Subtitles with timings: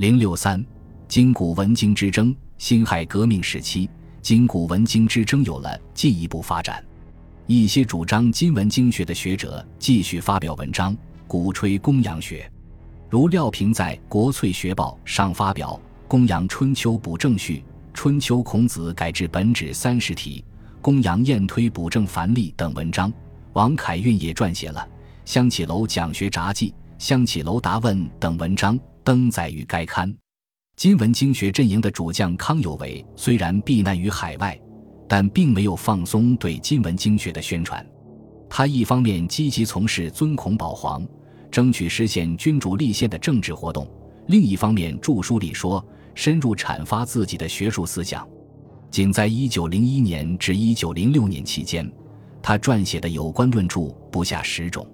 [0.00, 0.64] 零六三，
[1.08, 3.86] 金古文经之争，辛亥革命时期，
[4.22, 6.82] 金古文经之争有了进一步发展。
[7.46, 12.50] 一些主张金文经学的学者继续发表文章，鼓吹公羊学，
[13.10, 17.56] 如廖平在《国粹学报》上发表《公羊春秋补正序》
[17.92, 20.42] 《春秋孔子改制本旨三十题》
[20.80, 23.12] 《公羊晏推补正繁例》等文章。
[23.52, 24.80] 王凯运也撰写了
[25.30, 28.80] 《香起楼讲学札记》《香起楼答问》等文章。
[29.10, 30.16] 登载于该刊。
[30.76, 34.56] 金文经学阵营的主将康有为虽然避难于海外，
[35.08, 37.84] 但并没有放松对金文经学的宣传。
[38.48, 41.04] 他一方面积极从事尊孔保皇、
[41.50, 43.84] 争取实现君主立宪的政治活动，
[44.28, 45.84] 另一方面著书立说，
[46.14, 48.24] 深入阐发自己的学术思想。
[48.92, 51.92] 仅在1901年至1906年期间，
[52.40, 54.86] 他撰写的有关论著不下十种，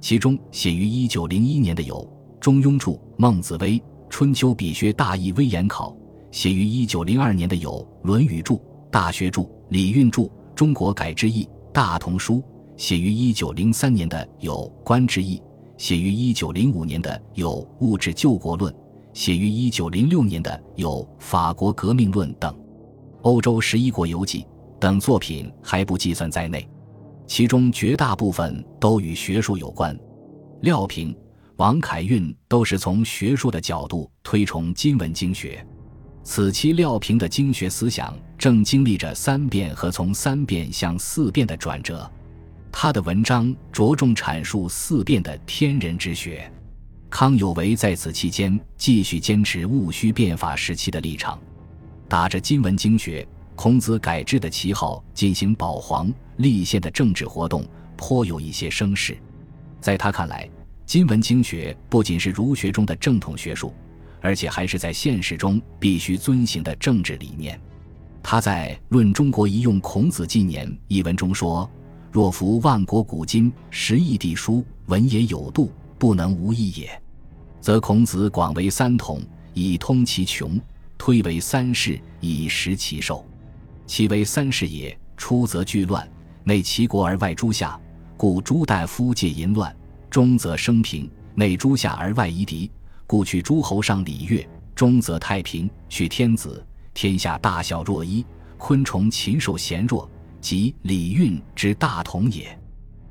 [0.00, 2.08] 其中写于1901年的有。
[2.40, 5.94] 中庸注、孟子微、春秋笔学大义微言考，
[6.30, 7.72] 写于一九零二年的有
[8.06, 8.54] 《论语注》
[8.92, 12.36] 《大学注》《礼运注》《中国改之义》《大同书》，
[12.76, 14.54] 写于一九零三年的有
[14.84, 15.36] 《官之义》，
[15.76, 18.72] 写于一九零五年的有《物质救国论》，
[19.12, 22.54] 写于一九零六年的有《法国革命论》等，
[23.22, 24.42] 《欧洲十一国游记》
[24.78, 26.66] 等作品还不计算在内，
[27.26, 29.98] 其中绝大部分都与学术有关。
[30.60, 31.14] 廖平。
[31.58, 35.66] 王凯运都是从学术的角度推崇金文经学，
[36.22, 42.08] 此期廖平的经学思想正经历着三变和从三变向四变的转折。
[42.70, 46.48] 他的文章着重阐述四变的天人之学。
[47.10, 51.36] 康有为在此期间继续坚持戊戌变法时期的立场，
[52.08, 59.18] 打着金文经学、孔子改制的旗号进行保皇立宪的政治活动，颇有一些声势。
[59.80, 60.48] 在他看来，
[60.88, 63.74] 金文经学不仅是儒学中的正统学术，
[64.22, 67.60] 而且还是在现实中必须遵行的政治理念。
[68.22, 71.70] 他在《论中国一用孔子纪年》一文中说
[72.10, 77.02] ：“若夫万国古今十亿地书，文也有度，不能无义也。
[77.60, 79.20] 则孔子广为三统，
[79.52, 80.58] 以通其穷；
[80.96, 83.22] 推为三世，以实其寿。
[83.86, 86.10] 其为三世也，出则巨乱，
[86.44, 87.78] 内齐国而外诸夏，
[88.16, 89.70] 故诸大夫借淫乱。”
[90.10, 92.70] 中则生平，内诸夏而外夷狄，
[93.06, 96.64] 故去诸侯上礼乐；中则太平，去天子，
[96.94, 98.24] 天下大小若一，
[98.56, 100.10] 昆虫禽兽贤弱，
[100.40, 102.58] 即礼运之大同也。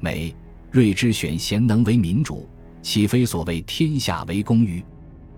[0.00, 0.34] 美
[0.70, 2.48] 睿之选贤能为民主，
[2.82, 4.82] 岂非所谓天下为公于？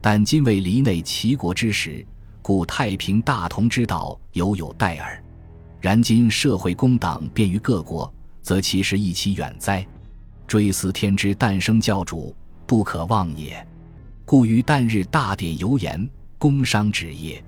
[0.00, 2.04] 但今为离内齐国之时，
[2.42, 5.22] 故太平大同之道犹有待耳。
[5.80, 8.12] 然今社会公党便于各国，
[8.42, 9.86] 则其实亦其远哉？
[10.46, 12.34] 追思天之诞生教主，
[12.66, 13.66] 不可忘也。
[14.24, 16.08] 故于旦日大典游言，
[16.38, 17.42] 工商止业，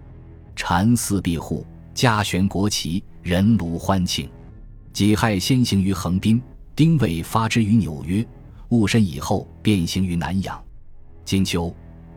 [0.57, 1.65] 禅寺闭户，
[1.95, 4.29] 家悬国旗，人卢欢庆。
[4.93, 6.43] 己亥先行于横滨，
[6.75, 8.27] 丁未发之于纽约，
[8.71, 10.61] 戊申以后便行于南洋。
[11.25, 11.73] 金秋，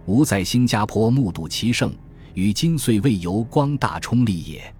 [0.05, 1.93] 吾在新加坡目睹其盛，
[2.33, 4.73] 与今岁未游光大冲立也。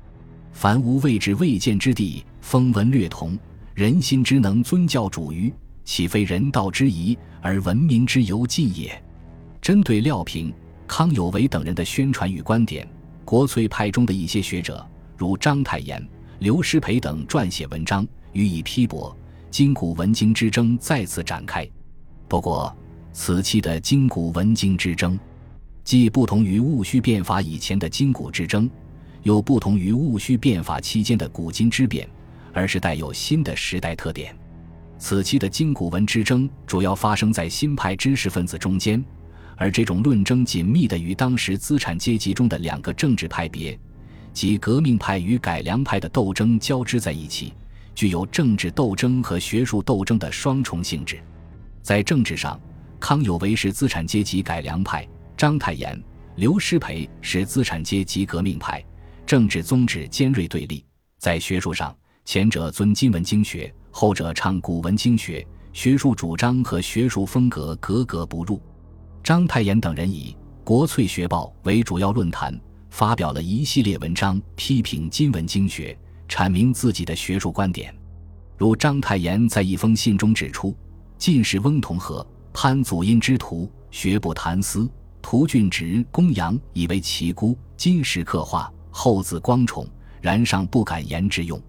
[0.52, 3.38] 凡吾未至未见之地，风闻略同，
[3.76, 5.54] 人心之能尊教主于？
[5.84, 9.02] 岂非人道之宜而文明之由尽也？
[9.62, 10.54] 针对廖平、
[10.88, 12.88] 康有为等人的宣传与观点，
[13.24, 14.86] 国粹派中的一些学者，
[15.18, 16.06] 如章太炎、
[16.40, 19.16] 刘师培等，撰写文章予以批驳。
[19.50, 21.68] 今古文经之争再次展开。
[22.28, 22.76] 不过，
[23.12, 25.20] 此期的今古文经之争，
[25.84, 28.70] 既不同于戊戌变法以前的今古之争，
[29.24, 32.10] 又不同于戊戌变法期间的古今之变，
[32.54, 34.34] 而是带有新的时代特点。
[35.02, 39.04] 此期的今古文之争主要发生在新派知识分子中间，
[39.58, 43.78] 而这种论争紧密地与当时资产阶级中的两个政治派别，
[44.32, 47.52] 即革命派与改良派的斗争交织在一起，
[47.96, 51.20] 具有政治斗争和学术斗争的双重性质。
[51.82, 52.62] 在政治上，
[53.00, 56.00] 康有为是资产阶级改良派，章太炎、
[56.36, 58.86] 刘师培是资产阶级革命派，
[59.26, 60.86] 政治宗旨尖锐对立；
[61.18, 61.94] 在学术上，
[62.24, 63.74] 前者尊金文经学。
[63.92, 68.60] 后者倡古文经学，学术主张和学术风格格格不入。
[69.24, 72.60] 章太炎等人以《国粹学报》为主要论坛，
[72.90, 75.96] 发表了一系列文章，批评金文经学，
[76.28, 77.94] 阐明自己的学术观点。
[78.58, 80.76] 如章太炎在一封信中指出，
[81.18, 84.88] 进士翁同龢、潘祖荫之徒，学不谈思；
[85.22, 89.86] 涂俊直、公羊以为其孤，金石刻画，后自光宠，
[90.22, 91.62] 然尚不敢言之用。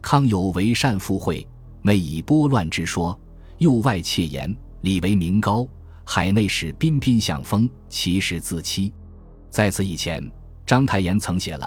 [0.00, 1.46] 康有为善附会。
[1.82, 3.18] 昧以拨乱之说，
[3.58, 5.66] 右外窃言，礼为名高；
[6.04, 8.92] 海内使彬彬相风，其实自欺。
[9.50, 10.22] 在此以前，
[10.66, 11.66] 章太炎曾写了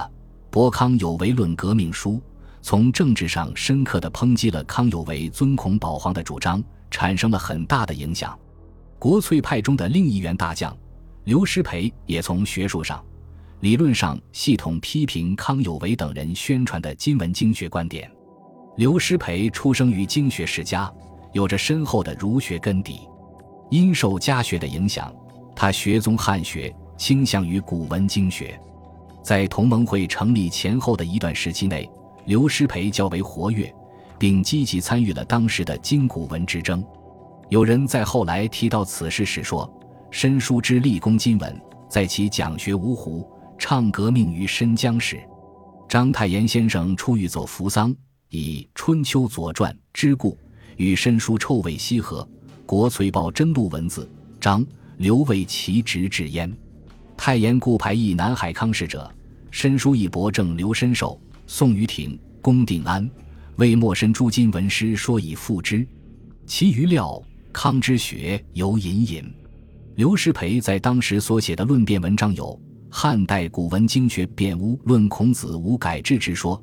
[0.52, 2.13] 《博康有为论革命书》，
[2.62, 8.38] 从政治上深刻地抨击了康有为尊孔保皇的主张，产生了很大的影响。
[9.00, 10.78] 国粹派中的另一员大将
[11.24, 13.04] 刘师培也从学术上、
[13.62, 18.12] 理论上系统批评康有为等人宣传的金文经学观点。
[18.77, 20.91] 刘师培出生于经学世家，
[21.33, 23.01] 有着深厚的儒学根底。
[23.69, 25.13] 因受家学的影响，
[25.56, 28.59] 他学宗汉学，倾向于古文经学。
[29.21, 31.89] 在同盟会成立前后的一段时期内，
[32.25, 33.73] 刘师培较为活跃，
[34.18, 36.83] 并积极参与了当时的经古文之争。
[37.50, 39.69] 有人在后来提到此事时说
[40.12, 43.29] ：“申叔之立功今文，在其讲学芜湖，
[43.59, 45.21] 倡革命于申江时。”
[45.88, 47.94] 章太炎先生出狱走扶桑。
[48.31, 50.38] 以《春秋左传》之故，
[50.78, 52.25] 与申叔臭味西合，
[52.66, 56.50] 国粹报真录文字，章刘为其直至焉。
[57.18, 59.13] 太炎故排异南海康氏者，
[59.51, 63.07] 申叔以博正刘申寿、宋于庭、龚定安
[63.57, 65.86] 为莫申诸金文师说以复之。
[66.45, 69.30] 其余料康之学犹隐隐。
[69.95, 72.45] 刘师培在当时所写的论辩文章有
[72.89, 76.57] 《汉代古文经学辩屋论孔子无改制之说》。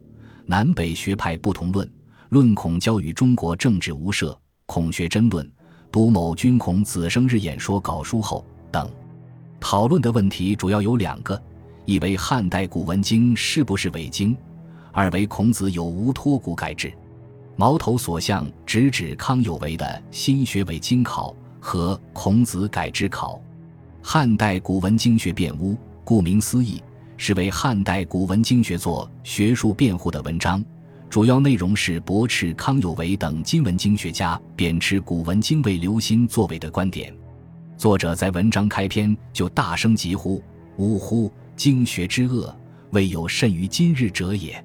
[0.51, 1.87] 南北学派不同论，
[2.31, 4.35] 论孔教与中国政治无涉，
[4.65, 5.47] 孔学争论，
[5.93, 8.43] 读某君孔子生日演说稿书后
[8.73, 8.91] 等，
[9.61, 11.39] 讨论的问题主要有两个：
[11.85, 14.35] 一为汉代古文经是不是伪经；
[14.91, 16.91] 二为孔子有无托古改制。
[17.55, 23.39] 矛头所向直指康有为的新学伪经考和孔子改制考。
[24.03, 26.83] 汉代古文经学辩屋，顾名思义。
[27.19, 30.65] 是为汉代古文经学作学术辩护的文章，
[31.11, 37.13] 主要内容是驳斥康有为等今文经学家贬斥古文经为留心作伪的观点。
[37.77, 40.43] 作者在文章开篇就大声疾呼
[40.79, 41.31] ：“呜呼！
[41.57, 42.57] 经学之恶，
[42.93, 44.65] 未有甚于今日者也。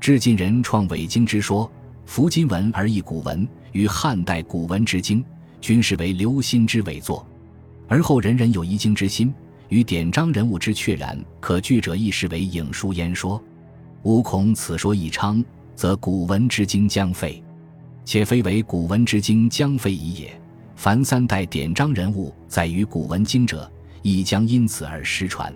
[0.00, 1.70] 至今人创伪经之说，
[2.06, 5.24] 服今文而异古文，与汉代古文之经，
[5.60, 7.24] 均是为留心之伪作。
[7.86, 9.32] 而后人人有疑经之心。”
[9.74, 13.42] 与典章人物之确然，可据者亦视为影书言说。
[14.04, 15.44] 吾恐此说一昌，
[15.74, 17.42] 则古文之经将废，
[18.04, 20.40] 且非为古文之经将废已也。
[20.76, 23.68] 凡三代典章人物在于古文经者，
[24.02, 25.52] 亦将因此而失传，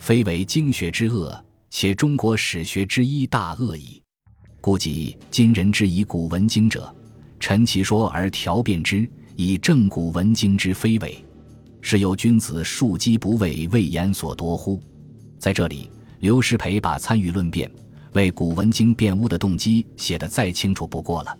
[0.00, 1.40] 非为经学之恶，
[1.70, 4.02] 且中国史学之一大恶矣。
[4.60, 6.92] 故即今人之以古文经者，
[7.38, 11.24] 陈其说而调辩之，以正古文经之非伪。
[11.86, 14.80] 是有君子庶几不为魏言所夺乎？
[15.38, 15.90] 在这里，
[16.20, 17.70] 刘师培把参与论辩、
[18.14, 21.38] 为古文经辩污的动机写得再清楚不过了。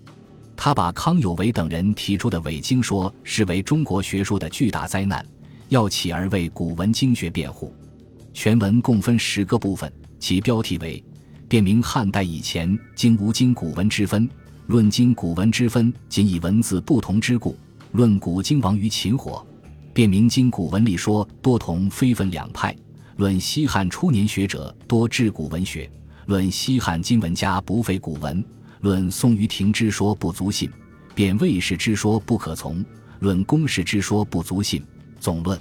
[0.54, 5.24] 他把康有为等人提出的伪经说视为中国学术的巨大灾难，
[5.70, 7.74] 要起而为古文经学辩护。
[8.34, 11.02] 全文共分十个部分，其标题为：
[11.48, 14.28] 辨明汉代以前经无经古文之分，
[14.66, 17.56] 论经古文之分仅以文字不同之故，
[17.92, 19.42] 论古经亡于秦火。
[19.94, 22.76] 辨明今古文理说多同非分两派，
[23.16, 25.88] 论西汉初年学者多治古文学，
[26.26, 28.44] 论西汉今文家不废古文，
[28.80, 30.68] 论宋于庭之说不足信，
[31.14, 32.84] 辩魏氏之说不可从，
[33.20, 34.82] 论公氏之说不足信。
[35.20, 35.56] 总论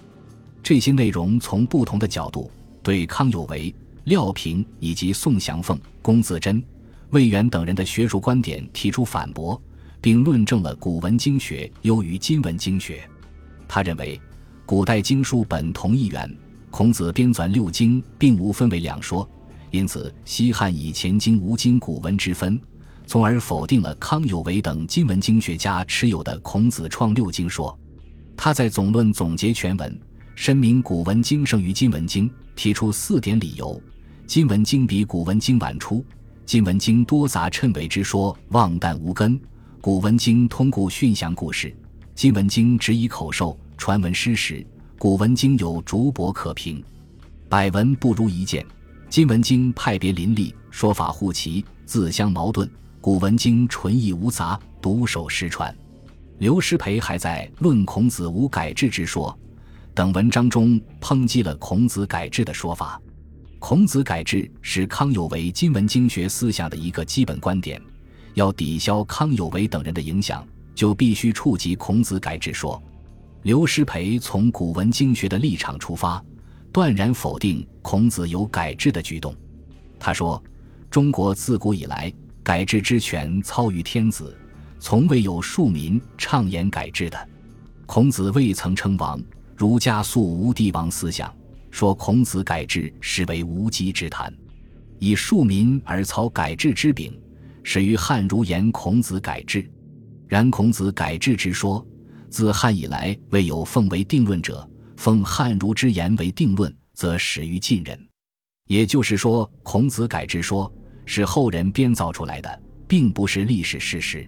[0.64, 2.50] 这些内容，从不同的角度
[2.82, 3.72] 对康有为、
[4.06, 6.62] 廖平以及宋祥凤、龚自珍、
[7.12, 9.62] 魏源等人的学术观点提出反驳，
[10.02, 13.08] 并论证了古文经学优于今文经学。
[13.68, 14.20] 他认为，
[14.66, 16.38] 古代经书本同一源，
[16.70, 19.28] 孔子编纂六经并无分为两说，
[19.72, 22.60] 因此西汉以前经无经古文之分，
[23.06, 27.78] 从而否定了康有为等今文经学家持有的孔子创六经说。
[28.36, 30.00] 他在总论总结全文，
[30.36, 33.80] 申明古文经胜于今文经，提出四点理由：
[34.26, 36.04] 今文经比古文经晚出，
[36.46, 39.38] 今文经多杂称伪之说，妄诞无根；
[39.82, 41.76] 古文经通故训祥故事，
[42.16, 43.58] 今文经只以口授。
[43.76, 44.66] 传闻失实，
[44.98, 46.82] 古文经有竹帛可凭，
[47.50, 48.66] 百闻不如一见。
[49.10, 52.66] 今文经派别林立，说法互齐，自相矛盾；
[53.02, 55.76] 古文经纯意无杂，独守失传。
[56.38, 59.38] 刘师培还在《论孔子无改制之说》
[59.94, 63.02] 等文章中抨击了孔子改制的说法。
[63.60, 67.82] 孔子改制是康有为今文经学思想的一个基本观点，
[68.36, 72.82] 要抵消康有为等人的影响，就必须触及孔子改制说。
[73.44, 76.24] 刘师培从古文经学的立场出发，
[76.72, 79.36] 断然否定孔子有改制的举动。
[80.00, 80.42] 他说
[80.90, 82.12] ：“中国自古以来，
[82.42, 84.38] 改制之权操于天子，
[84.80, 87.30] 从未有庶民畅言改制的。
[87.86, 89.22] 孔子未曾称王，
[89.58, 91.34] 儒家素无帝王思想，
[91.70, 94.34] 说孔子改制实为无稽之谈，
[95.00, 97.14] 以庶民而操改制之柄，
[97.62, 99.70] 始于汉儒言孔子改制。
[100.34, 101.86] 然孔子改制之说，
[102.28, 108.08] 自汉以来未有奉为定论者，奉汉儒之言为定论，则始于晋人。
[108.66, 110.74] 也就是说，孔子改制说
[111.06, 114.28] 是后人编造出来的，并不是历史事实。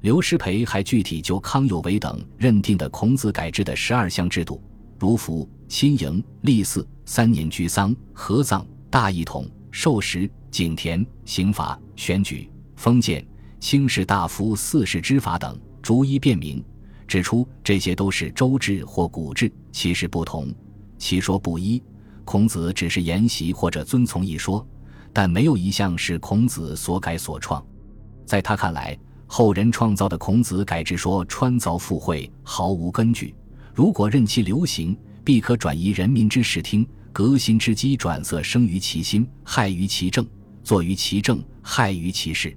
[0.00, 4.64] 刘师培还具体就康有为等认定的孔子改制的十二项制度，
[4.98, 13.22] 如服、亲迎、立嗣、三年居丧、合葬、大一统、授时、井田、刑罚、选举、封建、
[13.64, 16.62] 卿士大夫四世之法等，逐一辨明，
[17.08, 20.54] 指出这些都是周制或古制，其实不同，
[20.98, 21.82] 其说不一。
[22.26, 24.64] 孔子只是沿袭或者遵从一说，
[25.14, 27.64] 但没有一项是孔子所改所创。
[28.26, 28.94] 在他看来。
[29.26, 33.34] 后人创造的孔子改制说穿凿附会，毫无根据。
[33.72, 34.94] 如果任其流行，
[35.24, 40.22] 必可转移人民之视听，革新之机转色生于其心，害于其政；
[40.62, 42.54] 作于其政，害于其事。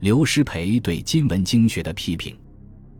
[0.00, 2.36] 刘师培对今文经学的批评，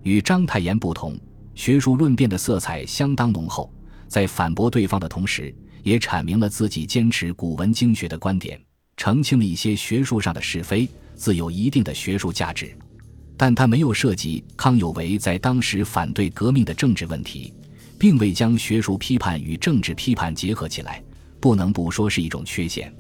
[0.02, 1.16] 与章太炎不同，
[1.54, 3.72] 学术论辩的色彩相当浓厚。
[4.08, 8.60] 在反驳对方的同时，也阐明了自己坚持古文经学的观点，
[8.96, 12.76] 澄清了一些学术上的是非，自有一定的学术价值。
[13.36, 17.54] 但他没有涉及康有为在当时反对革命的政治问题，
[17.96, 21.00] 并未将学术批判与政治批判结合起来，
[21.38, 22.92] 不能不说是一种缺陷。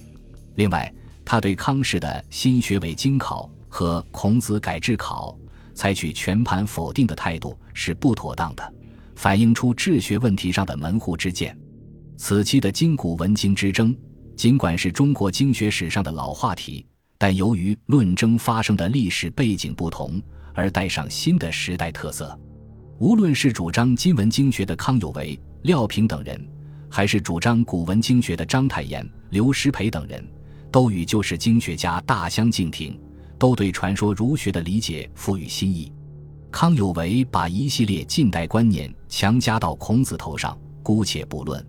[0.54, 5.38] 另外，他对康氏的新学伪经考和孔子改制考
[5.74, 8.74] 采取全盘否定的态度是不妥当的，
[9.14, 11.56] 反映出治学问题上的门户之见。
[12.16, 13.96] 此期的今古文经之争，
[14.34, 16.84] 尽管是中国经学史上的老话题。
[17.20, 20.22] 但由于论争发生的历史背景不同，
[20.54, 22.38] 而带上新的时代特色。
[22.98, 26.40] 无论是主张今文经学的康有为、廖平等人，
[26.88, 30.24] 还是主张古文经学的章太炎、刘师培等人，
[30.70, 32.96] 都与旧式经学家大相径庭，
[33.38, 35.92] 都对传说儒学的理解赋予新意。
[36.50, 41.62] 康有为把一系列近代观念强加到孔子头上，姑且不论；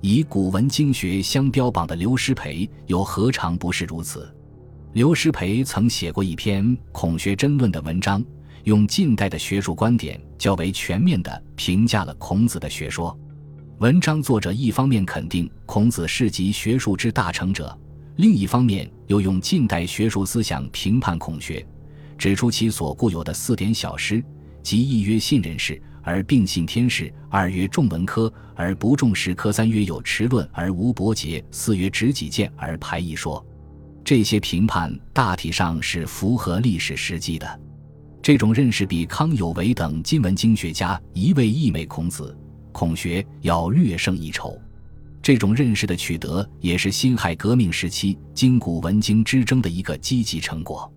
[0.00, 4.32] 以古文经学相标榜的刘师培，又何尝不是如此？
[4.92, 8.24] 刘师培曾写过一篇《孔学真论》的文章，
[8.64, 13.18] 用近代的学术观点较为全面地评价了孔子的学说。
[13.78, 17.76] 文章作者一方面肯定孔子是集学术之大成者，
[18.16, 21.66] 另一方面又用近代学术思想评判孔学，
[22.18, 24.22] 指出其所固有的四点小失：
[24.62, 33.44] 即一曰信人事而并信天事；二曰重文科而不重实科；三曰有持论而无博结；四曰执己见而排异说。
[34.04, 37.60] 这些评判大体上是符合历史实际的，
[38.20, 42.36] 这种认识比康有为等今文经学家一味溢美孔子、
[42.72, 44.60] 孔学要略胜一筹。
[45.22, 50.92] 这种认识的取得，也是辛亥革命时期经古文经之争的一个积极成果。